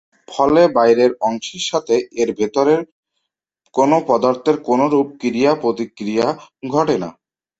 ফলে 0.27 0.61
বাইরের 0.77 1.11
অংশের 1.27 1.63
সাথে 1.69 1.95
এর 2.21 2.29
ভেতরের 2.39 2.81
কোনো 3.75 3.97
পদার্থের 4.09 4.57
কোনোরূপ 4.67 5.07
ক্রিয়া 5.21 5.51
প্রতিক্রিয়া 5.63 6.27
ঘটে 6.71 6.95
না। 7.03 7.09